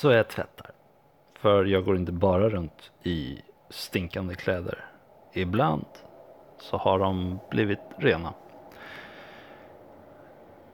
Så 0.00 0.10
jag 0.10 0.28
tvättar. 0.28 0.70
För 1.34 1.64
jag 1.64 1.84
går 1.84 1.96
inte 1.96 2.12
bara 2.12 2.48
runt 2.48 2.90
i 3.02 3.42
stinkande 3.70 4.34
kläder. 4.34 4.84
Ibland 5.32 5.84
så 6.60 6.76
har 6.76 6.98
de 6.98 7.38
blivit 7.50 7.78
rena. 7.96 8.34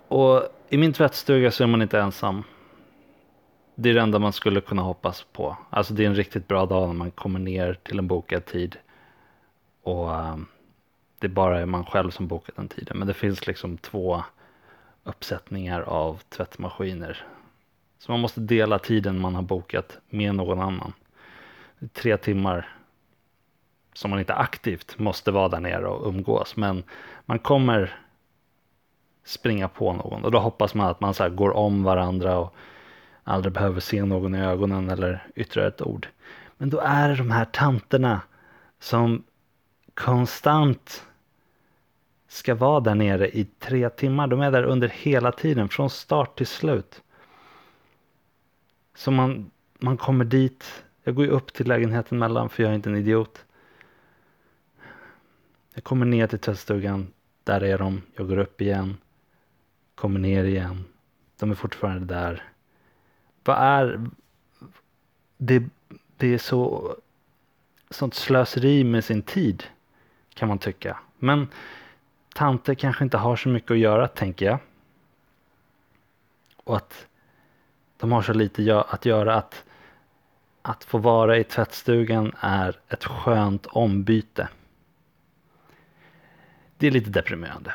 Och 0.09 0.43
i 0.69 0.77
min 0.77 0.93
tvättstuga 0.93 1.51
så 1.51 1.63
är 1.63 1.67
man 1.67 1.83
inte 1.83 2.01
ensam. 2.01 2.43
Det 3.75 3.91
är 3.91 3.95
det 3.95 4.01
enda 4.01 4.19
man 4.19 4.33
skulle 4.33 4.61
kunna 4.61 4.83
hoppas 4.83 5.27
på. 5.33 5.57
Alltså 5.71 5.95
det 5.95 6.05
är 6.05 6.09
en 6.09 6.15
riktigt 6.15 6.49
bra 6.49 6.67
dag 6.67 6.87
när 6.87 6.95
man 6.95 7.11
kommer 7.11 7.41
ner 7.41 7.79
till 7.83 7.99
en 7.99 8.07
bokad 8.07 8.45
tid. 8.45 8.77
Och 9.83 10.15
ehm, 10.15 10.47
det 11.19 11.29
det 11.29 11.29
bara 11.29 11.61
är 11.61 11.67
man 11.67 11.87
själv 11.87 12.11
som 12.11 12.27
bokat 12.27 12.57
den 12.57 12.69
tiden. 12.69 12.99
Men 12.99 13.09
det 13.09 13.15
finns 13.15 13.47
liksom 13.47 13.79
två 13.79 14.23
uppsättningar 15.05 15.81
av 15.81 16.21
tvättmaskiner 16.29 17.27
så 18.05 18.13
man 18.13 18.21
måste 18.21 18.41
dela 18.41 18.79
tiden 18.79 19.21
man 19.21 19.35
har 19.35 19.43
bokat 19.43 19.99
med 20.09 20.35
någon 20.35 20.61
annan. 20.61 20.93
Tre 21.93 22.17
timmar 22.17 22.69
som 23.93 24.11
man 24.11 24.19
inte 24.19 24.35
aktivt 24.35 24.99
måste 24.99 25.31
vara 25.31 25.49
där 25.49 25.61
nere 25.61 25.87
och 25.87 26.09
umgås. 26.09 26.57
Men 26.57 26.83
man 27.25 27.39
kommer 27.39 27.99
springa 29.25 29.69
på 29.69 29.93
någon 29.93 30.25
och 30.25 30.31
då 30.31 30.39
hoppas 30.39 30.75
man 30.75 30.87
att 30.87 31.01
man 31.01 31.15
så 31.15 31.23
här 31.23 31.31
går 31.31 31.51
om 31.51 31.83
varandra 31.83 32.39
och 32.39 32.55
aldrig 33.23 33.53
behöver 33.53 33.81
se 33.81 34.05
någon 34.05 34.35
i 34.35 34.41
ögonen 34.41 34.91
eller 34.91 35.27
yttra 35.35 35.67
ett 35.67 35.83
ord. 35.83 36.09
Men 36.57 36.71
då 36.71 36.81
är 36.81 37.09
det 37.09 37.17
de 37.17 37.31
här 37.31 37.45
tanterna 37.45 38.21
som 38.79 39.25
konstant 39.95 41.07
ska 42.29 42.55
vara 42.55 42.81
där 42.81 42.95
nere 42.95 43.29
i 43.29 43.45
tre 43.45 43.91
timmar. 43.91 44.27
De 44.27 44.41
är 44.41 44.51
där 44.51 44.65
under 44.65 44.89
hela 44.89 45.33
tiden, 45.33 45.69
från 45.69 45.91
start 45.91 46.37
till 46.37 46.47
slut. 46.47 47.01
Så 48.95 49.11
man, 49.11 49.51
man 49.79 49.97
kommer 49.97 50.25
dit. 50.25 50.85
Jag 51.03 51.15
går 51.15 51.25
ju 51.25 51.31
upp 51.31 51.53
till 51.53 51.69
lägenheten 51.69 52.19
mellan 52.19 52.49
för 52.49 52.63
jag 52.63 52.71
är 52.71 52.77
inte 52.77 52.91
en 52.91 52.97
idiot. 52.97 53.45
Jag 55.75 55.85
kommer 55.85 56.07
ner 56.07 56.27
till 56.27 56.39
tvättstugan. 56.39 57.13
Där 57.45 57.65
är 57.65 57.79
de. 57.79 58.03
Jag 58.15 58.29
går 58.29 58.39
upp 58.39 58.61
igen. 58.61 58.97
Kommer 59.95 60.21
ner 60.21 60.45
igen. 60.45 60.85
De 61.39 61.51
är 61.51 61.55
fortfarande 61.55 62.15
där. 62.15 62.43
Vad 63.45 63.59
är... 63.59 64.11
Det, 65.37 65.65
det 66.17 66.35
är 66.35 66.39
så... 66.39 66.95
Sånt 67.91 68.15
slöseri 68.15 68.85
med 68.85 69.05
sin 69.05 69.23
tid. 69.23 69.65
Kan 70.35 70.49
man 70.49 70.59
tycka. 70.59 70.99
Men 71.19 71.49
tanter 72.35 72.75
kanske 72.75 73.05
inte 73.05 73.17
har 73.17 73.37
så 73.37 73.49
mycket 73.49 73.71
att 73.71 73.79
göra 73.79 74.09
tänker 74.09 74.47
jag. 74.47 74.59
Och 76.57 76.77
att 76.77 77.07
de 78.05 78.13
har 78.13 78.23
så 78.23 78.33
lite 78.33 78.85
att 78.89 79.05
göra 79.05 79.35
att 79.35 79.65
att 80.63 80.85
få 80.85 80.99
vara 80.99 81.39
i 81.39 81.45
tvättstugan 81.45 82.33
är 82.41 82.81
ett 82.89 83.05
skönt 83.05 83.67
ombyte. 83.67 84.49
Det 86.77 86.87
är 86.87 86.91
lite 86.91 87.11
deprimerande. 87.11 87.75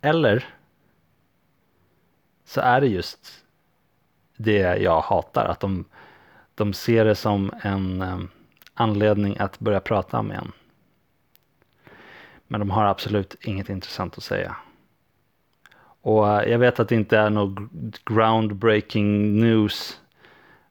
Eller 0.00 0.46
så 2.44 2.60
är 2.60 2.80
det 2.80 2.86
just 2.86 3.44
det 4.36 4.58
jag 4.58 5.00
hatar, 5.00 5.44
att 5.44 5.60
de, 5.60 5.84
de 6.54 6.72
ser 6.72 7.04
det 7.04 7.14
som 7.14 7.52
en 7.62 8.02
eh, 8.02 8.20
anledning 8.74 9.38
att 9.38 9.58
börja 9.58 9.80
prata 9.80 10.22
med 10.22 10.36
en. 10.36 10.52
Men 12.46 12.60
de 12.60 12.70
har 12.70 12.84
absolut 12.84 13.34
inget 13.40 13.68
intressant 13.68 14.18
att 14.18 14.24
säga. 14.24 14.56
Och 16.04 16.28
eh, 16.28 16.50
jag 16.50 16.58
vet 16.58 16.80
att 16.80 16.88
det 16.88 16.94
inte 16.94 17.18
är 17.18 17.30
något 17.30 18.04
groundbreaking 18.04 19.40
news 19.40 20.00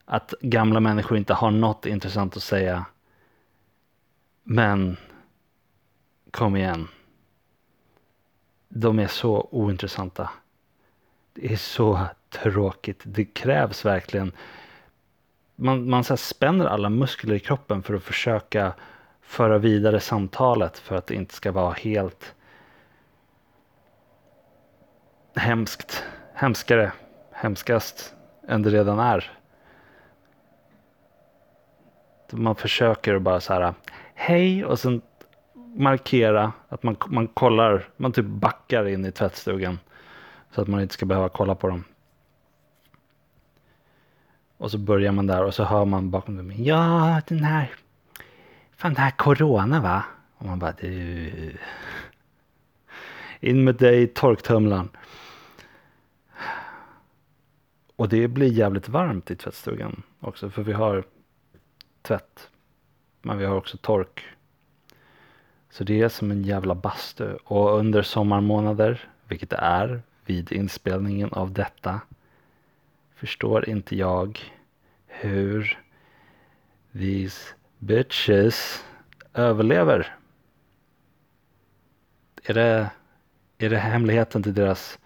att 0.05 0.33
gamla 0.41 0.79
människor 0.79 1.17
inte 1.17 1.33
har 1.33 1.51
något 1.51 1.85
intressant 1.85 2.37
att 2.37 2.43
säga. 2.43 2.85
Men 4.43 4.97
kom 6.31 6.55
igen. 6.55 6.87
De 8.69 8.99
är 8.99 9.07
så 9.07 9.47
ointressanta. 9.51 10.29
Det 11.33 11.53
är 11.53 11.57
så 11.57 11.99
tråkigt. 12.29 13.01
Det 13.03 13.25
krävs 13.25 13.85
verkligen. 13.85 14.31
Man, 15.55 15.89
man 15.89 16.03
så 16.03 16.17
spänner 16.17 16.65
alla 16.65 16.89
muskler 16.89 17.35
i 17.35 17.39
kroppen 17.39 17.83
för 17.83 17.93
att 17.93 18.03
försöka 18.03 18.73
föra 19.21 19.57
vidare 19.57 19.99
samtalet 19.99 20.77
för 20.77 20.95
att 20.95 21.07
det 21.07 21.15
inte 21.15 21.33
ska 21.33 21.51
vara 21.51 21.73
helt 21.73 22.35
hemskt, 25.35 26.03
hemskare, 26.33 26.91
hemskast 27.31 28.13
än 28.47 28.61
det 28.61 28.69
redan 28.69 28.99
är. 28.99 29.31
Man 32.31 32.55
försöker 32.55 33.19
bara 33.19 33.39
så 33.39 33.53
här, 33.53 33.73
hej 34.13 34.65
och 34.65 34.79
sen 34.79 35.01
markera 35.75 36.53
att 36.69 36.83
man, 36.83 36.97
man 37.07 37.27
kollar, 37.27 37.87
man 37.97 38.11
typ 38.11 38.25
backar 38.25 38.87
in 38.87 39.05
i 39.05 39.11
tvättstugan 39.11 39.79
så 40.51 40.61
att 40.61 40.67
man 40.67 40.81
inte 40.81 40.93
ska 40.93 41.05
behöva 41.05 41.29
kolla 41.29 41.55
på 41.55 41.67
dem. 41.67 41.83
Och 44.57 44.71
så 44.71 44.77
börjar 44.77 45.11
man 45.11 45.27
där 45.27 45.43
och 45.43 45.53
så 45.53 45.63
hör 45.63 45.85
man 45.85 46.11
bakom 46.11 46.37
dem, 46.37 46.51
ja 46.57 47.21
den 47.27 47.43
här, 47.43 47.71
fan 48.75 48.93
det 48.93 49.01
här 49.01 49.11
corona 49.11 49.81
va? 49.81 50.03
Och 50.37 50.45
man 50.45 50.59
bara, 50.59 50.71
du. 50.71 51.57
In 53.39 53.63
med 53.63 53.75
dig 53.75 54.01
i 54.01 54.07
torktumlaren. 54.07 54.89
Och 57.95 58.09
det 58.09 58.27
blir 58.27 58.51
jävligt 58.51 58.89
varmt 58.89 59.31
i 59.31 59.35
tvättstugan 59.35 60.03
också 60.19 60.49
för 60.49 60.63
vi 60.63 60.73
har 60.73 61.03
tvätt. 62.01 62.49
Men 63.21 63.37
vi 63.37 63.45
har 63.45 63.55
också 63.55 63.77
tork. 63.77 64.23
Så 65.69 65.83
det 65.83 66.01
är 66.01 66.09
som 66.09 66.31
en 66.31 66.43
jävla 66.43 66.75
bastu. 66.75 67.35
Och 67.43 67.77
under 67.77 68.01
sommarmånader, 68.01 69.09
vilket 69.27 69.49
det 69.49 69.57
är 69.57 70.01
vid 70.25 70.51
inspelningen 70.51 71.33
av 71.33 71.51
detta, 71.51 72.01
förstår 73.15 73.69
inte 73.69 73.95
jag 73.95 74.39
hur 75.05 75.79
these 76.93 77.53
bitches 77.77 78.85
överlever. 79.33 80.15
Är 82.43 82.53
det, 82.53 82.89
är 83.57 83.69
det 83.69 83.77
hemligheten 83.77 84.43
till 84.43 84.53
deras 84.53 84.99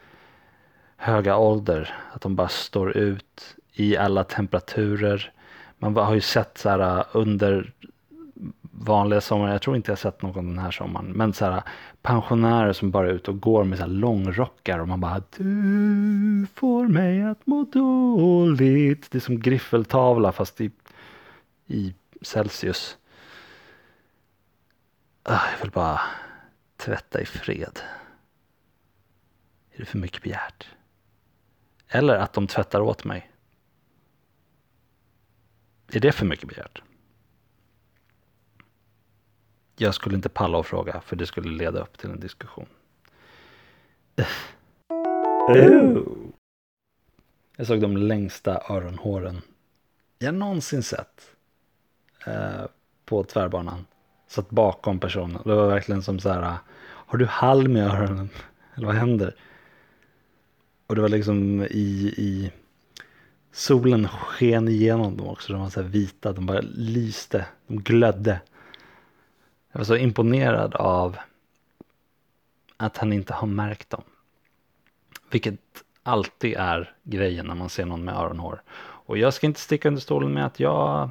höga 0.98 1.38
ålder? 1.38 1.96
Att 2.14 2.22
de 2.22 2.36
bara 2.36 2.48
står 2.48 2.98
ut 2.98 3.56
i 3.74 3.98
alla 3.98 4.24
temperaturer. 4.24 5.32
Man 5.78 5.96
har 5.96 6.14
ju 6.14 6.22
sett 6.22 6.58
så 6.58 6.70
här 6.70 6.98
äh, 7.00 7.06
under 7.12 7.74
vanliga 8.72 9.22
sommar, 9.22 9.52
jag 9.52 9.62
tror 9.62 9.76
inte 9.76 9.92
jag 9.92 10.00
sett 10.00 10.22
någon 10.22 10.46
den 10.48 10.60
här 10.60 10.72
sommaren, 10.72 11.06
men 11.06 11.34
så 11.34 11.46
här 11.46 11.52
äh, 11.52 11.64
pensionärer 12.02 12.74
som 12.74 12.92
bara 12.92 13.08
är 13.08 13.12
ute 13.12 13.32
och 13.32 13.40
går 13.40 13.64
med 13.64 13.78
så 13.78 13.84
här 13.84 13.92
långrockar 13.92 14.80
och 14.80 14.88
man 14.88 15.00
bara 15.00 15.22
du 15.38 16.48
får 16.54 16.88
mig 16.88 17.24
att 17.24 17.48
må 17.48 17.64
dåligt. 17.64 19.12
Det 19.12 19.18
är 19.18 19.20
som 19.20 19.40
griffeltavla 19.40 20.32
fast 20.32 20.62
i, 20.62 20.72
i 21.68 21.94
Celsius. 22.22 22.98
Ah, 25.24 25.42
jag 25.52 25.62
vill 25.62 25.72
bara 25.72 26.02
tvätta 26.78 27.22
i 27.22 27.26
fred. 27.26 27.80
Är 29.72 29.80
det 29.80 29.86
för 29.86 29.98
mycket 29.98 30.24
begärt? 30.24 30.68
Eller 31.90 32.16
att 32.16 32.34
de 32.34 32.48
tvättar 32.48 32.82
åt 32.82 33.04
mig. 33.04 33.32
Är 35.92 36.00
det 36.00 36.12
för 36.12 36.26
mycket 36.26 36.50
begärt? 36.50 36.82
Jag 39.76 39.94
skulle 39.94 40.16
inte 40.16 40.30
palla 40.30 40.58
och 40.58 40.66
fråga 40.66 41.02
för 41.02 41.16
det 41.16 41.26
skulle 41.26 41.50
leda 41.50 41.80
upp 41.80 41.98
till 41.98 42.10
en 42.10 42.20
diskussion. 42.20 42.68
Jag 47.58 47.68
såg 47.68 47.82
de 47.82 47.98
längsta 47.98 48.62
öronhåren 48.70 49.42
jag 50.20 50.36
någonsin 50.36 50.84
sett 50.84 51.36
eh, 52.26 52.66
på 53.06 53.24
tvärbanan. 53.24 53.86
Satt 54.28 54.50
bakom 54.50 55.00
personen. 55.00 55.42
Det 55.46 55.56
var 55.56 55.68
verkligen 55.68 56.04
som 56.04 56.20
så 56.20 56.30
här. 56.30 56.58
Har 56.80 57.18
du 57.18 57.26
halm 57.26 57.78
i 57.78 57.82
öronen? 57.82 58.30
Eller 58.76 58.88
vad 58.88 58.96
händer? 58.96 59.36
Och 60.88 60.96
det 60.96 61.02
var 61.02 61.10
liksom 61.10 61.62
i, 61.64 62.14
i 62.18 62.52
solen 63.52 64.08
sken 64.08 64.68
igenom 64.68 65.18
dem 65.18 65.28
också. 65.28 65.54
De 65.54 65.62
var 65.62 65.70
så 65.70 65.82
här 65.82 65.88
vita, 65.88 66.34
de 66.34 66.46
bara 66.46 66.62
lyste, 66.62 67.46
de 67.68 67.82
glödde. 67.84 68.40
Jag 69.72 69.80
var 69.80 69.86
så 69.86 69.96
imponerad 69.96 70.76
av 70.76 71.18
att 72.78 72.98
han 72.98 73.14
inte 73.14 73.34
har 73.34 73.48
märkt 73.48 73.90
dem. 73.90 74.04
Vilket 75.32 75.60
alltid 76.04 76.54
är 76.58 76.94
grejen 77.04 77.46
när 77.46 77.56
man 77.56 77.70
ser 77.70 77.86
någon 77.86 78.04
med 78.04 78.16
öronhår. 78.16 78.62
Och 78.80 79.18
jag 79.18 79.34
ska 79.34 79.48
inte 79.48 79.60
sticka 79.60 79.88
under 79.88 80.02
stolen 80.02 80.34
med 80.34 80.46
att 80.46 80.60
jag 80.60 81.10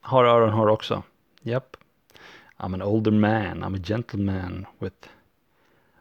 har 0.00 0.24
öronhår 0.24 0.66
också. 0.68 1.02
Japp. 1.42 1.76
I'm 2.56 2.74
an 2.74 2.82
older 2.82 3.10
man, 3.10 3.64
I'm 3.64 3.76
a 3.76 3.82
gentleman 3.84 4.66
with 4.78 5.08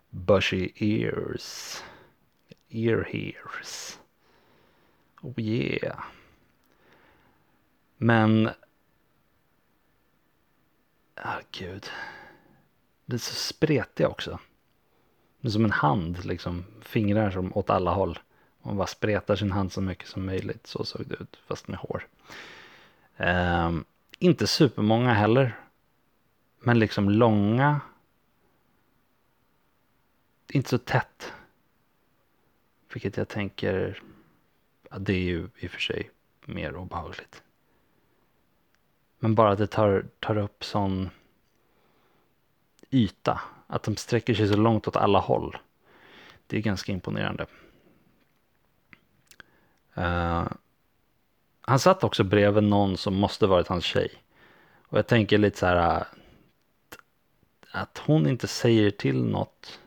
bushy 0.09 0.69
ears. 0.75 1.83
Ear 2.73 3.03
hairs. 3.11 3.99
Oh 5.21 5.39
yeah. 5.39 6.03
Men... 7.97 8.49
Ah, 11.15 11.39
gud. 11.51 11.85
Det 13.05 13.15
är 13.15 13.19
så 13.19 13.35
spretiga 13.35 14.07
också. 14.07 14.39
Det 15.41 15.47
är 15.47 15.51
som 15.51 15.65
en 15.65 15.71
hand, 15.71 16.25
liksom. 16.25 16.65
Fingrar 16.81 17.31
som 17.31 17.57
åt 17.57 17.69
alla 17.69 17.91
håll. 17.91 18.19
Man 18.61 18.77
bara 18.77 18.87
spretar 18.87 19.35
sin 19.35 19.51
hand 19.51 19.71
så 19.71 19.81
mycket 19.81 20.07
som 20.07 20.25
möjligt. 20.25 20.67
Så 20.67 20.85
såg 20.85 21.07
det 21.07 21.15
ut, 21.15 21.39
fast 21.47 21.67
med 21.67 21.79
hår. 21.79 22.07
Um, 23.17 23.85
inte 24.19 24.47
supermånga 24.47 25.13
heller. 25.13 25.59
Men 26.59 26.79
liksom 26.79 27.09
långa. 27.09 27.81
Inte 30.49 30.69
så 30.69 30.77
tätt. 30.77 31.33
Vilket 32.93 33.17
jag 33.17 33.27
tänker, 33.27 34.01
ja, 34.89 34.97
det 34.99 35.13
är 35.13 35.23
ju 35.23 35.49
i 35.57 35.67
och 35.67 35.71
för 35.71 35.81
sig 35.81 36.11
mer 36.45 36.75
obehagligt. 36.75 37.43
Men 39.19 39.35
bara 39.35 39.51
att 39.51 39.57
det 39.57 39.67
tar, 39.67 40.05
tar 40.19 40.37
upp 40.37 40.63
sån 40.63 41.09
yta. 42.89 43.41
Att 43.67 43.83
de 43.83 43.95
sträcker 43.95 44.33
sig 44.33 44.47
så 44.47 44.57
långt 44.57 44.87
åt 44.87 44.95
alla 44.95 45.19
håll. 45.19 45.57
Det 46.47 46.57
är 46.57 46.61
ganska 46.61 46.91
imponerande. 46.91 47.45
Uh, 49.97 50.47
han 51.61 51.79
satt 51.79 52.03
också 52.03 52.23
bredvid 52.23 52.63
någon 52.63 52.97
som 52.97 53.15
måste 53.15 53.47
varit 53.47 53.67
hans 53.67 53.83
tjej. 53.83 54.11
Och 54.81 54.97
jag 54.97 55.07
tänker 55.07 55.37
lite 55.37 55.57
så 55.57 55.65
här 55.65 56.07
att 57.71 57.97
hon 57.97 58.27
inte 58.27 58.47
säger 58.47 58.91
till 58.91 59.23
något 59.23 59.79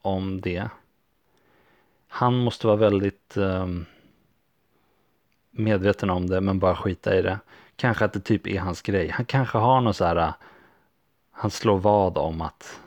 om 0.00 0.40
det. 0.40 0.68
Han 2.16 2.34
måste 2.34 2.66
vara 2.66 2.76
väldigt 2.76 3.36
um, 3.36 3.86
medveten 5.50 6.10
om 6.10 6.26
det 6.26 6.40
men 6.40 6.58
bara 6.58 6.76
skita 6.76 7.18
i 7.18 7.22
det. 7.22 7.38
Kanske 7.76 8.04
att 8.04 8.12
det 8.12 8.20
typ 8.20 8.46
är 8.46 8.60
hans 8.60 8.82
grej. 8.82 9.08
Han 9.08 9.24
kanske 9.24 9.58
har 9.58 9.80
något 9.80 9.96
så 9.96 10.04
här, 10.04 10.16
eh, 10.16 10.34
han 11.30 11.50
slår 11.50 11.78
vad 11.78 12.18
om 12.18 12.40
att 12.40 12.80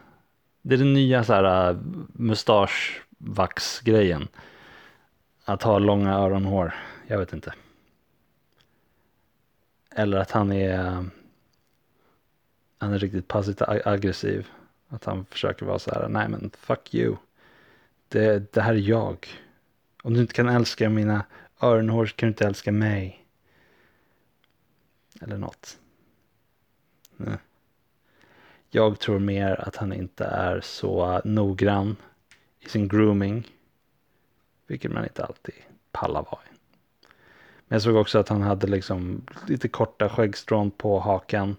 det 0.62 0.76
är 0.76 0.78
den 0.78 0.94
nya 0.94 1.24
så 1.24 1.34
här 1.34 1.70
eh, 1.70 1.78
mustaschvax-grejen. 2.14 4.28
Att 5.46 5.64
ha 5.64 5.80
långa 5.80 6.14
öronhår. 6.14 6.74
Jag 7.08 7.18
vet 7.18 7.34
inte. 7.34 7.54
Eller 9.96 10.18
att 10.18 10.32
han 10.32 10.52
är 10.52 10.86
eh, 10.86 11.04
han 12.78 12.94
är 12.94 13.00
riktigt 13.00 13.28
passivt 13.28 13.62
aggressiv. 13.62 14.48
Att 14.88 15.06
han 15.06 15.26
försöker 15.26 15.66
vara 15.66 15.80
så 15.80 15.92
här, 15.92 16.08
nej 16.10 16.30
men 16.30 16.52
fuck 16.58 16.94
you. 16.94 17.16
Det, 18.10 18.54
det 18.54 18.62
här 18.62 18.74
är 18.74 18.78
jag. 18.78 19.28
Om 20.04 20.14
du 20.14 20.22
inte 20.22 20.34
kan 20.34 20.50
älska 20.50 20.90
mina 20.90 21.26
öronhår 21.62 22.06
så 22.06 22.16
kan 22.16 22.28
du 22.28 22.32
inte 22.32 22.46
älska 22.46 22.72
mig. 22.72 23.26
Eller 25.22 25.38
något. 25.38 25.78
Nej. 27.18 27.38
Jag 28.70 29.00
tror 29.00 29.20
mer 29.20 29.62
att 29.68 29.76
han 29.76 29.94
inte 29.94 30.26
är 30.26 30.62
så 30.62 31.22
noggrann 31.26 31.96
i 32.60 32.70
sin 32.70 32.88
grooming. 32.88 33.48
Vilket 34.68 34.92
man 34.92 35.04
inte 35.04 35.26
alltid 35.26 35.56
pallar 35.92 36.24
vara. 36.24 36.40
Men 37.68 37.76
jag 37.76 37.82
såg 37.82 37.96
också 37.96 38.20
att 38.20 38.30
han 38.30 38.42
hade 38.42 38.68
liksom 38.68 39.22
lite 39.48 39.68
korta 39.68 40.10
skäggstrån 40.10 40.72
på 40.72 41.00
hakan. 41.00 41.56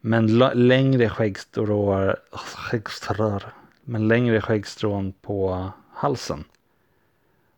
Men 0.00 0.38
längre 0.54 1.08
skäggstrån, 1.08 2.14
skäggstrån 2.32 3.40
men 3.84 4.08
längre 4.08 4.40
skäggstrån 4.40 5.12
på 5.12 5.70
halsen. 5.92 6.44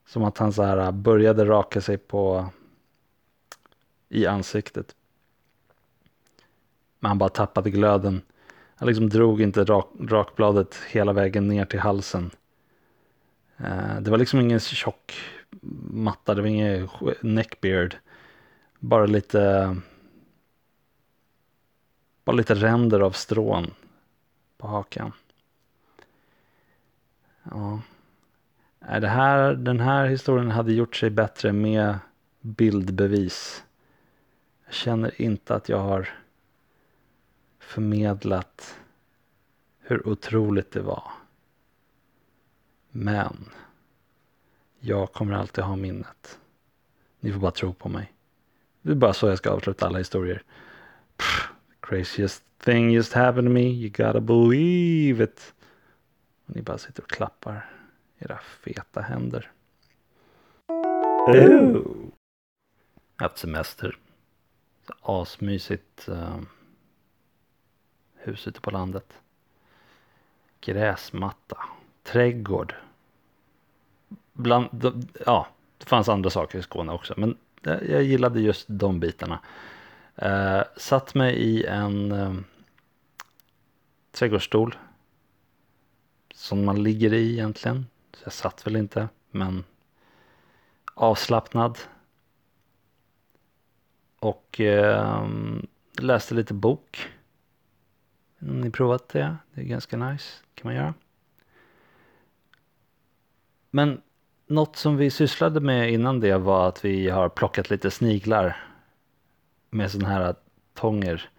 Som 0.06 0.24
att 0.24 0.38
han 0.38 0.52
så 0.52 0.62
här 0.62 0.78
äh, 0.78 0.90
började 0.90 1.44
raka 1.44 1.80
sig 1.80 1.98
på 1.98 2.48
i 4.08 4.26
ansiktet. 4.26 4.96
Men 6.98 7.08
han 7.08 7.18
bara 7.18 7.28
tappade 7.28 7.70
glöden. 7.70 8.22
Han 8.76 8.88
liksom 8.88 9.08
drog 9.08 9.40
inte 9.40 9.64
rak, 9.64 9.88
rakbladet 10.00 10.76
hela 10.90 11.12
vägen 11.12 11.48
ner 11.48 11.64
till 11.64 11.80
halsen. 11.80 12.30
Äh, 13.56 14.00
det 14.00 14.10
var 14.10 14.18
liksom 14.18 14.40
ingen 14.40 14.60
tjock 14.60 15.12
matta, 15.90 16.34
det 16.34 16.40
var 16.40 16.48
ingen 16.48 16.88
neckbeard. 17.20 17.96
Bara 18.78 19.06
lite 19.06 19.76
bara 22.24 22.36
lite 22.36 22.54
ränder 22.54 23.00
av 23.00 23.10
strån 23.10 23.74
på 24.58 24.66
hakan. 24.66 25.12
Ja. 27.50 27.80
Det 29.00 29.08
här, 29.08 29.54
den 29.54 29.80
här 29.80 30.06
historien 30.06 30.50
hade 30.50 30.72
gjort 30.72 30.96
sig 30.96 31.10
bättre 31.10 31.52
med 31.52 31.98
bildbevis. 32.40 33.64
Jag 34.64 34.74
känner 34.74 35.20
inte 35.20 35.54
att 35.54 35.68
jag 35.68 35.78
har 35.78 36.08
förmedlat 37.58 38.78
hur 39.80 40.08
otroligt 40.08 40.72
det 40.72 40.82
var. 40.82 41.10
Men 42.90 43.50
jag 44.80 45.12
kommer 45.12 45.34
alltid 45.34 45.64
ha 45.64 45.76
minnet. 45.76 46.38
Ni 47.20 47.32
får 47.32 47.40
bara 47.40 47.50
tro 47.50 47.72
på 47.72 47.88
mig. 47.88 48.12
Det 48.82 48.90
är 48.90 48.94
bara 48.96 49.12
så 49.12 49.28
jag 49.28 49.38
ska 49.38 49.50
avsluta 49.50 49.86
alla 49.86 49.98
historier. 49.98 50.42
Pff, 51.16 51.48
craziest 51.80 52.44
thing 52.64 52.90
just 52.90 53.12
happened 53.12 53.48
to 53.48 53.52
me, 53.52 53.60
you 53.60 53.88
gotta 53.88 54.20
believe 54.20 55.24
it. 55.24 55.54
Och 56.46 56.56
ni 56.56 56.62
bara 56.62 56.78
sitter 56.78 57.02
och 57.02 57.10
klappar 57.10 57.70
era 58.18 58.38
feta 58.38 59.00
händer. 59.00 59.50
Oh. 61.26 61.36
Jag 61.36 61.42
har 61.52 61.84
haft 63.16 63.38
semester. 63.38 63.98
Asmysigt 65.00 66.08
uh, 66.08 66.40
hus 68.14 68.48
ute 68.48 68.60
på 68.60 68.70
landet. 68.70 69.20
Gräsmatta, 70.60 71.58
trädgård. 72.02 72.74
Bland, 74.32 75.02
ja, 75.26 75.48
det 75.78 75.86
fanns 75.86 76.08
andra 76.08 76.30
saker 76.30 76.58
i 76.58 76.62
Skåne 76.62 76.92
också 76.92 77.14
men 77.16 77.36
jag 77.64 78.02
gillade 78.02 78.40
just 78.40 78.66
de 78.68 79.00
bitarna. 79.00 79.40
Uh, 80.22 80.62
satt 80.76 81.14
mig 81.14 81.34
i 81.34 81.64
en 81.64 82.12
uh, 82.12 82.40
trädgårdsstol. 84.12 84.76
Som 86.34 86.64
man 86.64 86.82
ligger 86.82 87.12
i 87.12 87.32
egentligen. 87.32 87.86
Så 88.12 88.20
jag 88.24 88.32
satt 88.32 88.66
väl 88.66 88.76
inte 88.76 89.08
men 89.30 89.64
avslappnad. 90.94 91.78
Och 94.18 94.60
eh, 94.60 95.28
läste 95.98 96.34
lite 96.34 96.54
bok. 96.54 97.08
Om 98.40 98.60
ni 98.60 98.70
provat 98.70 99.08
det? 99.08 99.36
Det 99.54 99.60
är 99.60 99.64
ganska 99.64 99.96
nice. 99.96 100.32
kan 100.54 100.68
man 100.68 100.74
göra. 100.74 100.94
Men 103.70 104.02
något 104.46 104.76
som 104.76 104.96
vi 104.96 105.10
sysslade 105.10 105.60
med 105.60 105.92
innan 105.92 106.20
det 106.20 106.38
var 106.38 106.68
att 106.68 106.84
vi 106.84 107.10
har 107.10 107.28
plockat 107.28 107.70
lite 107.70 107.90
sniglar 107.90 108.56
med 109.70 109.90
sådana 109.90 110.08
här 110.08 110.34
tånger 110.74 111.30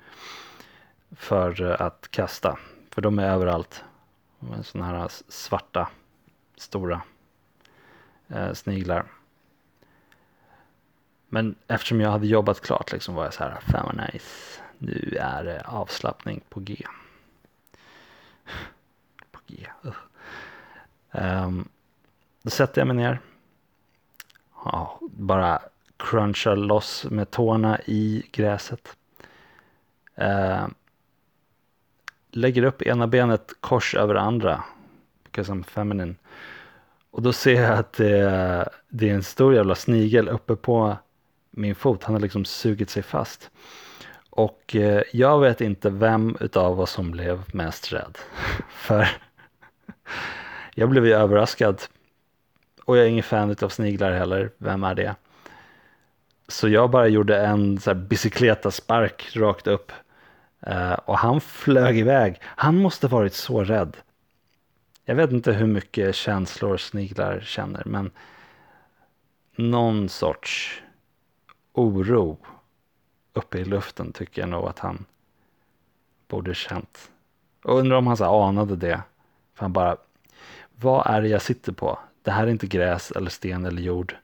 för 1.11 1.81
att 1.81 2.07
kasta. 2.11 2.59
För 2.89 3.01
de 3.01 3.19
är 3.19 3.29
överallt. 3.29 3.83
Med 4.39 4.65
sådana 4.65 4.99
här 4.99 5.11
svarta 5.27 5.89
stora 6.57 7.01
eh, 8.27 8.53
sniglar. 8.53 9.05
Men 11.29 11.55
eftersom 11.67 12.01
jag 12.01 12.11
hade 12.11 12.27
jobbat 12.27 12.61
klart 12.61 12.91
liksom 12.91 13.15
var 13.15 13.23
jag 13.23 13.33
så 13.33 13.43
här, 13.43 13.59
fan 13.61 13.85
vad 13.85 14.13
nice. 14.13 14.61
Nu 14.77 15.17
är 15.19 15.43
det 15.43 15.61
avslappning 15.65 16.41
på 16.49 16.59
G. 16.59 16.85
på 19.31 19.39
G. 19.47 19.67
Uh. 19.85 19.93
Um, 21.11 21.69
då 22.41 22.49
sätter 22.49 22.81
jag 22.81 22.87
mig 22.87 22.95
ner. 22.95 23.19
Ja, 24.65 24.99
bara 25.01 25.61
crunchar 25.97 26.55
loss 26.55 27.05
med 27.09 27.31
tårna 27.31 27.79
i 27.85 28.23
gräset. 28.31 28.97
Uh, 30.21 30.67
lägger 32.35 32.63
upp 32.63 32.81
ena 32.81 33.07
benet 33.07 33.53
kors 33.59 33.95
över 33.95 34.15
andra. 34.15 34.63
Because 35.23 35.51
I'm 35.51 35.63
feminine. 35.63 36.15
Och 37.11 37.21
då 37.21 37.33
ser 37.33 37.61
jag 37.61 37.77
att 37.77 37.93
det, 37.93 38.69
det 38.89 39.09
är 39.09 39.13
en 39.13 39.23
stor 39.23 39.55
jävla 39.55 39.75
snigel 39.75 40.29
uppe 40.29 40.55
på 40.55 40.97
min 41.51 41.75
fot. 41.75 42.03
Han 42.03 42.15
har 42.15 42.21
liksom 42.21 42.45
sugit 42.45 42.89
sig 42.89 43.03
fast. 43.03 43.49
Och 44.29 44.75
eh, 44.75 45.01
jag 45.13 45.39
vet 45.39 45.61
inte 45.61 45.89
vem 45.89 46.37
utav 46.39 46.79
oss 46.79 46.91
som 46.91 47.11
blev 47.11 47.43
mest 47.53 47.93
rädd. 47.93 48.17
För 48.69 49.07
jag 50.75 50.89
blev 50.89 51.05
ju 51.05 51.13
överraskad. 51.13 51.81
Och 52.85 52.97
jag 52.97 53.05
är 53.05 53.09
ingen 53.09 53.23
fan 53.23 53.55
av 53.61 53.69
sniglar 53.69 54.11
heller. 54.11 54.51
Vem 54.57 54.83
är 54.83 54.95
det? 54.95 55.15
Så 56.47 56.69
jag 56.69 56.89
bara 56.89 57.07
gjorde 57.07 57.45
en 57.45 57.79
så 57.79 57.89
här 57.89 57.97
bicykleta-spark 57.97 59.35
rakt 59.35 59.67
upp. 59.67 59.91
Eh, 60.65 60.93
och 60.93 61.17
han 61.17 61.41
flög 61.41 61.97
iväg. 61.97 62.41
Han 62.43 62.77
måste 62.77 63.07
varit 63.07 63.33
så 63.33 63.63
rädd. 63.63 63.97
Jag 65.05 65.15
vet 65.15 65.31
inte 65.31 65.53
hur 65.53 65.67
mycket 65.67 66.15
känslor 66.15 66.77
sniglar 66.77 67.39
känner 67.39 67.83
men 67.85 68.11
någon 69.55 70.09
sorts 70.09 70.81
oro 71.73 72.37
uppe 73.33 73.57
i 73.57 73.65
luften 73.65 74.11
tycker 74.11 74.41
jag 74.41 74.49
nog 74.49 74.65
att 74.67 74.79
han 74.79 75.05
borde 76.27 76.53
känt. 76.53 77.11
Och 77.63 77.79
undrar 77.79 77.97
om 77.97 78.07
han 78.07 78.17
så 78.17 78.43
anade 78.43 78.75
det. 78.75 79.01
För 79.53 79.61
han 79.61 79.73
bara, 79.73 79.97
vad 80.75 81.07
är 81.07 81.21
det 81.21 81.27
jag 81.27 81.41
sitter 81.41 81.71
på? 81.71 81.99
Det 82.21 82.31
här 82.31 82.47
är 82.47 82.51
inte 82.51 82.67
gräs 82.67 83.11
eller 83.11 83.29
sten 83.29 83.65
eller 83.65 83.81
jord. 83.81 84.15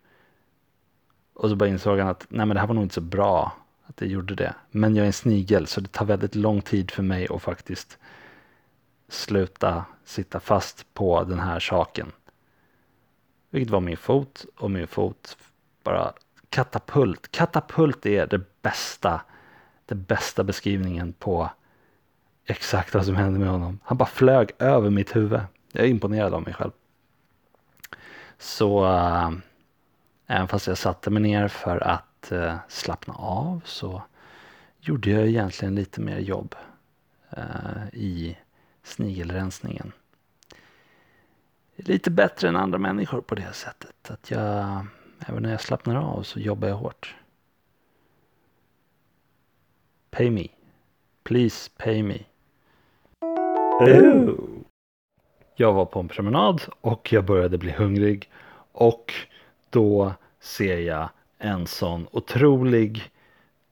Och 1.33 1.49
så 1.49 1.55
bara 1.55 1.69
insåg 1.69 1.99
han 1.99 2.07
att 2.07 2.25
nej 2.29 2.45
men 2.45 2.55
det 2.55 2.59
här 2.59 2.67
var 2.67 2.75
nog 2.75 2.83
inte 2.83 2.95
så 2.95 3.01
bra 3.01 3.60
att 3.91 3.97
det 3.97 4.07
gjorde 4.07 4.35
det. 4.35 4.55
Men 4.71 4.95
jag 4.95 5.03
är 5.03 5.07
en 5.07 5.13
snigel 5.13 5.67
så 5.67 5.81
det 5.81 5.91
tar 5.91 6.05
väldigt 6.05 6.35
lång 6.35 6.61
tid 6.61 6.91
för 6.91 7.03
mig 7.03 7.27
att 7.29 7.41
faktiskt 7.41 7.97
sluta 9.09 9.85
sitta 10.05 10.39
fast 10.39 10.93
på 10.93 11.23
den 11.23 11.39
här 11.39 11.59
saken. 11.59 12.11
Vilket 13.49 13.71
var 13.71 13.79
min 13.79 13.97
fot 13.97 14.45
och 14.57 14.71
min 14.71 14.87
fot 14.87 15.37
bara 15.83 16.13
katapult. 16.49 17.31
Katapult 17.31 18.05
är 18.05 18.27
det 18.27 18.61
bästa, 18.61 19.21
den 19.85 20.03
bästa 20.03 20.43
beskrivningen 20.43 21.13
på 21.13 21.49
exakt 22.45 22.93
vad 22.93 23.05
som 23.05 23.15
hände 23.15 23.39
med 23.39 23.49
honom. 23.49 23.79
Han 23.83 23.97
bara 23.97 24.09
flög 24.09 24.51
över 24.59 24.89
mitt 24.89 25.15
huvud. 25.15 25.41
Jag 25.71 25.85
är 25.85 25.89
imponerad 25.89 26.33
av 26.33 26.43
mig 26.43 26.53
själv. 26.53 26.71
Så 28.37 28.85
äh, 28.85 29.31
även 30.27 30.47
fast 30.47 30.67
jag 30.67 30.77
satte 30.77 31.09
mig 31.09 31.21
ner 31.21 31.47
för 31.47 31.83
att 31.83 32.10
äh, 32.31 32.55
slappna 32.67 33.13
av 33.13 33.61
så 33.65 34.03
gjorde 34.79 35.09
jag 35.09 35.27
egentligen 35.27 35.75
lite 35.75 36.01
mer 36.01 36.19
jobb 36.19 36.55
äh, 37.29 37.87
i 37.93 38.37
snigelrensningen. 38.83 39.91
Lite 41.75 42.11
bättre 42.11 42.47
än 42.47 42.55
andra 42.55 42.77
människor 42.77 43.21
på 43.21 43.35
det 43.35 43.53
sättet. 43.53 44.11
Att 44.11 44.31
jag, 44.31 44.85
även 45.19 45.43
när 45.43 45.51
jag 45.51 45.61
slappnar 45.61 45.95
av 45.95 46.23
så 46.23 46.39
jobbar 46.39 46.67
jag 46.67 46.75
hårt. 46.75 47.15
Pay 50.09 50.29
me. 50.29 50.47
Please 51.23 51.69
pay 51.77 52.03
me. 52.03 52.19
Oh. 53.79 54.35
Jag 55.55 55.73
var 55.73 55.85
på 55.85 55.99
en 55.99 56.07
promenad 56.07 56.61
och 56.81 57.13
jag 57.13 57.25
började 57.25 57.57
bli 57.57 57.71
hungrig. 57.71 58.29
Och 58.71 59.13
då 59.69 60.13
ser 60.39 60.77
jag 60.77 61.09
en 61.41 61.67
sån 61.67 62.07
otrolig 62.11 63.11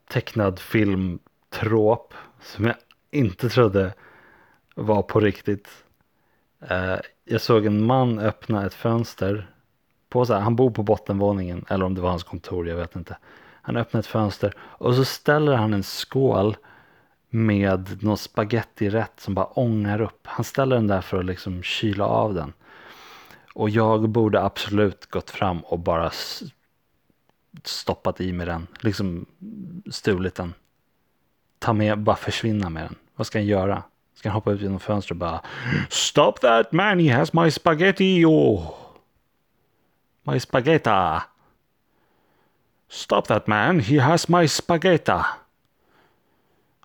tecknad 0.08 0.60
filmtråp 0.60 2.14
som 2.42 2.66
jag 2.66 2.76
inte 3.12 3.50
trodde 3.50 3.94
var 4.76 5.02
på 5.02 5.20
riktigt. 5.20 5.68
Eh, 6.62 6.96
jag 7.26 7.42
såg 7.42 7.66
en 7.66 7.86
man 7.86 8.20
öppna 8.20 8.66
ett 8.66 8.74
fönster. 8.74 9.50
På 10.10 10.26
så 10.26 10.34
här, 10.34 10.42
han 10.42 10.56
bor 10.56 10.72
på 10.72 10.84
bottenvåningen 10.84 11.66
eller 11.70 11.86
om 11.86 11.96
det 11.96 12.02
var 12.02 12.10
hans 12.10 12.24
kontor, 12.24 12.68
jag 12.68 12.76
vet 12.76 12.96
inte. 12.96 13.18
Han 13.62 13.78
öppnar 13.78 14.00
ett 14.00 14.08
fönster 14.08 14.54
och 14.60 14.96
så 14.96 15.06
ställer 15.06 15.54
han 15.54 15.74
en 15.74 15.84
skål 15.84 16.58
med 17.30 18.04
någon 18.04 18.18
spagettirätt 18.18 19.20
som 19.20 19.34
bara 19.34 19.46
ångar 19.46 20.02
upp. 20.02 20.20
Han 20.24 20.46
ställer 20.46 20.76
den 20.76 20.88
där 20.88 21.02
för 21.02 21.20
att 21.20 21.26
liksom 21.26 21.64
kyla 21.64 22.06
av 22.06 22.34
den. 22.34 22.54
Och 23.54 23.70
jag 23.70 24.10
borde 24.10 24.44
absolut 24.44 25.06
gått 25.06 25.30
fram 25.30 25.60
och 25.60 25.80
bara 25.80 26.12
stoppat 27.64 28.22
i 28.22 28.34
med 28.34 28.48
den. 28.48 28.68
Liksom 28.80 29.26
stulit 29.92 30.36
den. 30.36 30.54
Ta 31.60 31.74
med, 31.74 32.00
bara 32.00 32.16
försvinna 32.16 32.70
med 32.70 32.84
den. 32.84 32.96
Vad 33.16 33.28
ska 33.28 33.40
han 33.40 33.46
göra? 33.46 33.84
Ska 34.14 34.30
han 34.30 34.34
hoppa 34.34 34.52
ut 34.52 34.62
genom 34.62 34.80
fönstret 34.80 35.12
och 35.12 35.18
bara 35.18 35.42
Stop 35.90 36.34
that 36.42 36.72
man, 36.72 37.00
he 37.00 37.14
has 37.14 37.34
my 37.34 37.52
spaghetti! 37.52 38.26
Oh. 38.26 38.74
My 40.24 40.40
spagetta! 40.40 41.24
Stop 42.90 43.22
that 43.22 43.48
man, 43.48 43.80
he 43.80 44.00
has 44.00 44.28
my 44.28 44.48
spagetta! 44.48 45.26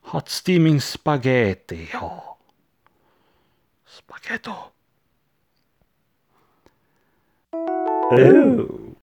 Hot 0.02 0.28
steaming 0.28 0.80
spaghetti! 0.80 1.88
Oh. 1.94 2.36
Spaghetto! 3.86 4.54
Ooh. 8.12 8.93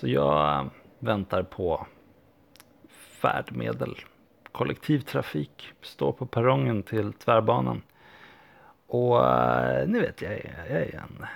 Så 0.00 0.08
jag 0.08 0.58
eh, 0.58 0.66
väntar 0.98 1.42
på 1.42 1.86
färdmedel 2.88 3.96
kollektivtrafik, 4.52 5.72
står 5.82 6.12
på 6.12 6.26
perrongen 6.26 6.82
till 6.82 7.12
tvärbanan. 7.12 7.82
Och 8.86 9.26
eh, 9.26 9.88
ni 9.88 10.00
vet, 10.00 10.22
jag 10.22 10.32
är, 10.32 10.64
jag 10.68 10.80
är 10.80 10.94
en, 10.94 11.26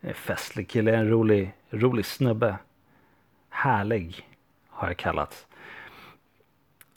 jag 0.00 0.10
är 0.10 0.14
festlig 0.14 0.70
kille, 0.70 0.90
jag 0.90 0.98
är 0.98 1.04
en 1.04 1.10
rolig, 1.10 1.52
rolig 1.70 2.06
snubbe. 2.06 2.56
Härlig 3.48 4.28
har 4.68 4.88
jag 4.88 4.96
kallats. 4.96 5.46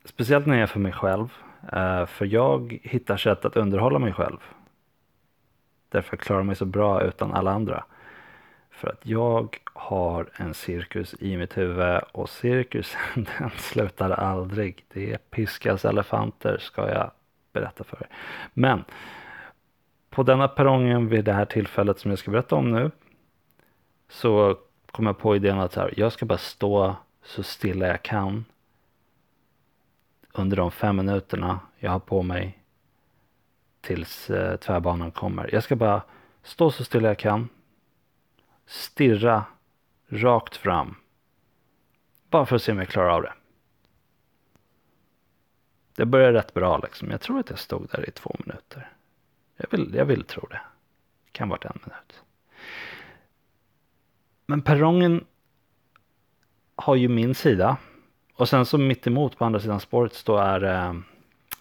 Speciellt 0.04 0.46
när 0.46 0.54
jag 0.54 0.64
är 0.64 0.68
för 0.68 0.80
mig 0.80 0.92
själv. 0.92 1.34
Eh, 1.72 2.06
för 2.06 2.26
jag 2.26 2.80
hittar 2.84 3.18
sätt 3.18 3.46
att 3.46 3.58
underhålla 3.58 4.00
mig 4.00 4.14
själv. 4.14 4.38
Därför 5.90 6.18
klarar 6.18 6.40
jag 6.40 6.46
mig 6.46 6.56
så 6.56 6.66
bra 6.66 7.04
utan 7.04 7.34
alla 7.34 7.52
andra. 7.52 7.86
För 8.76 8.88
att 8.90 9.06
jag 9.06 9.58
har 9.74 10.30
en 10.36 10.54
cirkus 10.54 11.16
i 11.20 11.38
mitt 11.38 11.58
huvud 11.58 12.02
och 12.12 12.30
cirkusen 12.30 13.00
den 13.40 13.50
slutar 13.58 14.10
aldrig. 14.10 14.86
Det 14.94 15.14
är 15.14 15.18
piskas 15.18 15.86
elefanter 15.86 16.58
ska 16.58 16.90
jag 16.90 17.12
berätta 17.54 17.84
för 17.84 17.98
er. 17.98 18.08
Men 18.54 18.84
på 20.10 20.24
denna 20.24 20.48
perrongen 20.48 21.08
vid 21.08 21.26
det 21.26 21.34
här 21.34 21.46
tillfället 21.46 22.00
som 22.00 22.12
jag 22.12 22.20
ska 22.20 22.32
berätta 22.32 22.56
om 22.56 22.72
nu 22.72 22.92
så 24.10 24.58
kom 24.92 25.06
jag 25.06 25.18
på 25.18 25.36
idén 25.36 25.60
att 25.60 25.74
så 25.74 25.80
här, 25.80 25.94
jag 25.98 26.12
ska 26.12 26.26
bara 26.26 26.38
stå 26.38 26.96
så 27.24 27.44
stilla 27.44 27.88
jag 27.88 28.04
kan 28.04 28.46
under 30.34 30.58
de 30.58 30.72
fem 30.72 30.96
minuterna 30.96 31.60
jag 31.80 31.92
har 31.92 32.00
på 32.00 32.24
mig 32.24 32.60
tills 33.82 34.30
eh, 34.30 34.58
tvärbanan 34.58 35.12
kommer. 35.12 35.50
Jag 35.54 35.64
ska 35.64 35.76
bara 35.76 36.02
stå 36.44 36.72
så 36.72 36.84
stilla 36.84 37.08
jag 37.08 37.20
kan 37.20 37.50
stirra 38.66 39.46
rakt 40.08 40.58
fram. 40.58 40.96
Bara 42.30 42.46
för 42.46 42.56
att 42.56 42.62
se 42.62 42.72
om 42.72 42.78
jag 42.78 42.90
klarar 42.90 43.10
av 43.10 43.22
det. 43.22 43.34
Det 45.96 46.06
började 46.06 46.38
rätt 46.38 46.54
bra 46.54 46.78
liksom. 46.78 47.12
Jag 47.12 47.22
tror 47.22 47.40
att 47.40 47.50
jag 47.50 47.60
stod 47.60 47.90
där 47.92 48.10
i 48.10 48.12
två 48.12 48.36
minuter. 48.46 48.92
Jag 49.58 49.68
vill, 49.72 49.96
jag 49.96 50.06
vill 50.06 50.24
tro 50.24 50.48
det. 50.50 50.62
Det 51.26 51.32
kan 51.32 51.50
varit 51.50 51.66
en 51.66 51.80
minut. 51.84 52.22
Men 54.46 54.62
perrongen 54.62 55.26
har 56.76 56.96
ju 56.96 57.08
min 57.08 57.36
sida. 57.36 57.78
Och 58.34 58.50
sen 58.50 58.66
så 58.66 58.78
mitt 58.78 59.08
emot 59.08 59.38
på 59.38 59.46
andra 59.46 59.60
sidan 59.60 59.80
spåret 59.80 60.14
står 60.14 60.42
är 60.42 60.64
eh, 60.64 60.96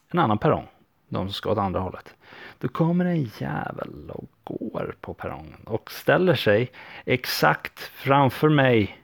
en 0.08 0.18
annan 0.18 0.38
perrong. 0.38 0.68
De 1.14 1.26
som 1.26 1.33
ska 1.33 1.50
åt 1.50 1.59
andra 1.59 1.80
hållet. 1.80 2.14
Då 2.59 2.68
kommer 2.68 3.04
en 3.04 3.25
jävel 3.25 4.11
och 4.11 4.28
går 4.44 4.94
på 5.00 5.14
perrongen 5.14 5.61
och 5.64 5.90
ställer 5.90 6.35
sig 6.35 6.73
exakt 7.04 7.78
framför 7.80 8.49
mig. 8.49 8.99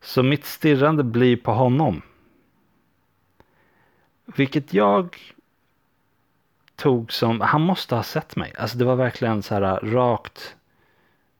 Så 0.00 0.22
mitt 0.22 0.44
stirrande 0.44 1.04
blir 1.04 1.36
på 1.36 1.52
honom. 1.52 2.02
Vilket 4.24 4.74
jag 4.74 5.16
tog 6.76 7.12
som, 7.12 7.40
han 7.40 7.60
måste 7.60 7.94
ha 7.94 8.02
sett 8.02 8.36
mig. 8.36 8.54
Alltså 8.58 8.78
det 8.78 8.84
var 8.84 8.96
verkligen 8.96 9.42
så 9.42 9.54
här 9.54 9.80
rakt. 9.80 10.56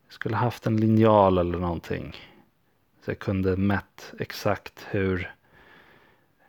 Jag 0.06 0.12
skulle 0.12 0.36
haft 0.36 0.66
en 0.66 0.76
linjal 0.76 1.38
eller 1.38 1.58
någonting. 1.58 2.16
Så 3.04 3.10
jag 3.10 3.18
kunde 3.18 3.56
mätt 3.56 4.14
exakt 4.20 4.86
hur, 4.90 5.34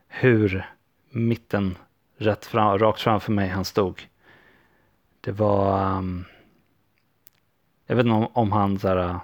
hur 0.07 0.69
mitten 1.09 1.77
rätt 2.17 2.45
fram, 2.45 2.79
rakt 2.79 3.01
framför 3.01 3.31
mig 3.31 3.49
han 3.49 3.65
stod. 3.65 4.01
Det 5.21 5.31
var... 5.31 5.97
Um, 5.97 6.25
jag 7.87 7.95
vet 7.95 8.05
inte 8.05 8.15
om, 8.15 8.27
om 8.33 8.51
han 8.51 8.79
så 8.79 8.87
här, 8.87 8.97
äh, 8.97 9.17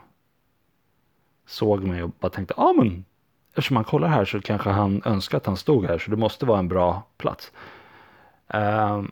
såg 1.46 1.84
mig 1.84 2.04
och 2.04 2.12
bara 2.20 2.30
tänkte, 2.32 2.54
ja 2.58 2.64
ah, 2.64 2.74
men 2.74 3.06
eftersom 3.50 3.76
han 3.76 3.86
kollar 3.86 4.08
här 4.08 4.26
så 4.26 4.42
kanske 4.42 4.70
han 4.70 5.02
önskar 5.06 5.38
att 5.38 5.46
han 5.46 5.58
stod 5.58 5.86
här 5.86 5.98
så 5.98 6.12
det 6.12 6.18
måste 6.18 6.46
vara 6.46 6.60
en 6.60 6.68
bra 6.68 7.04
plats. 7.18 7.52
Um, 8.48 9.12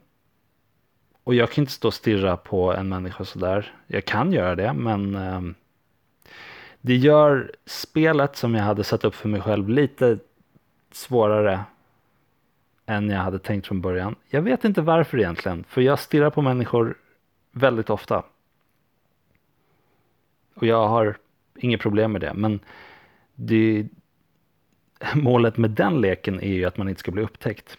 Och 1.23 1.35
jag 1.35 1.51
kan 1.51 1.61
inte 1.61 1.71
stå 1.71 1.87
och 1.87 1.93
stirra 1.93 2.37
på 2.37 2.73
en 2.73 2.89
människa 2.89 3.25
sådär. 3.25 3.73
Jag 3.87 4.05
kan 4.05 4.33
göra 4.33 4.55
det, 4.55 4.73
men 4.73 5.15
um, 5.15 5.55
det 6.81 6.95
gör 6.95 7.51
spelet 7.65 8.35
som 8.35 8.55
jag 8.55 8.63
hade 8.63 8.83
satt 8.83 9.03
upp 9.03 9.15
för 9.15 9.29
mig 9.29 9.41
själv 9.41 9.69
lite 9.69 10.19
svårare 10.91 11.63
än 12.89 13.09
jag 13.09 13.19
hade 13.19 13.39
tänkt 13.39 13.67
från 13.67 13.81
början. 13.81 14.15
Jag 14.29 14.41
vet 14.41 14.65
inte 14.65 14.81
varför 14.81 15.17
egentligen, 15.17 15.63
för 15.63 15.81
jag 15.81 15.99
stirrar 15.99 16.29
på 16.29 16.41
människor 16.41 16.97
väldigt 17.51 17.89
ofta. 17.89 18.23
Och 20.53 20.65
jag 20.65 20.87
har 20.87 21.17
inget 21.55 21.81
problem 21.81 22.11
med 22.11 22.21
det, 22.21 22.33
men 22.33 22.59
det, 23.35 23.87
målet 25.15 25.57
med 25.57 25.71
den 25.71 26.01
leken 26.01 26.39
är 26.39 26.53
ju 26.53 26.65
att 26.65 26.77
man 26.77 26.89
inte 26.89 26.99
ska 26.99 27.11
bli 27.11 27.23
upptäckt. 27.23 27.77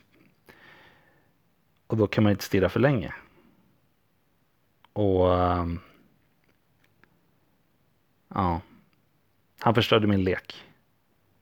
Och 1.86 1.96
då 1.96 2.06
kan 2.06 2.24
man 2.24 2.30
inte 2.30 2.44
stirra 2.44 2.68
för 2.68 2.80
länge. 2.80 3.14
Och 4.92 5.34
ehm, 5.34 5.80
ja, 8.28 8.60
han 9.60 9.74
förstörde 9.74 10.06
min 10.06 10.24
lek. 10.24 10.64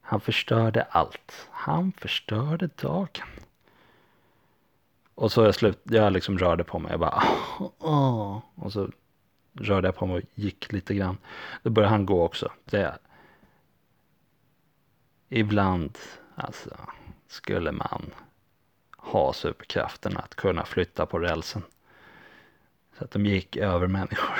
Han 0.01 0.21
förstörde 0.21 0.81
allt. 0.81 1.47
Han 1.51 1.91
förstörde 1.91 2.69
dagen. 2.81 3.27
Och 5.19 5.31
så 5.31 5.43
jag 5.43 5.55
slut, 5.55 5.79
jag 5.83 6.13
liksom 6.13 6.39
rörde 6.39 6.63
på 6.63 6.79
mig. 6.79 6.91
Jag 6.91 6.99
bara, 6.99 7.23
åh. 7.79 8.39
Och 8.55 8.73
så 8.73 8.89
rörde 9.53 9.87
jag 9.87 9.95
på 9.95 10.05
mig 10.05 10.15
och 10.15 10.23
gick 10.33 10.71
lite 10.71 10.93
grann. 10.93 11.17
Då 11.63 11.69
började 11.69 11.91
han 11.91 12.05
gå 12.05 12.23
också. 12.23 12.51
Det, 12.65 12.97
ibland, 15.29 15.97
alltså, 16.35 16.77
skulle 17.27 17.71
man 17.71 18.11
ha 18.97 19.33
superkraften 19.33 20.17
att 20.17 20.35
kunna 20.35 20.65
flytta 20.65 21.05
på 21.05 21.19
rälsen. 21.19 21.63
Så 22.97 23.03
att 23.03 23.11
de 23.11 23.25
gick 23.25 23.57
över 23.57 23.87
människor. 23.87 24.39